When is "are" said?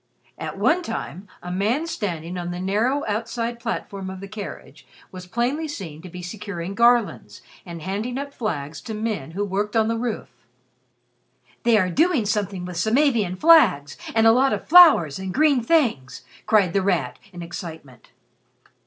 11.77-11.91